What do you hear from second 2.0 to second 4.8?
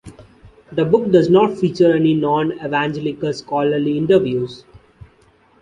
non-evangelical scholarly interviews.